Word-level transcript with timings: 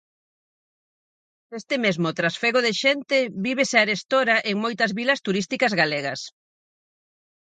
Este 1.59 1.75
mesmo 1.85 2.09
trasfego 2.19 2.59
de 2.65 2.73
xente 2.81 3.17
vívese 3.45 3.77
arestora 3.79 4.35
en 4.49 4.55
moitas 4.63 4.91
vilas 4.99 5.23
turísticas 5.25 5.73
galegas. 5.81 6.21